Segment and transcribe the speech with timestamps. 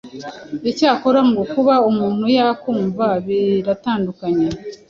[0.69, 4.47] Icyakora ngo kuba umuntu yakumva biratandukanye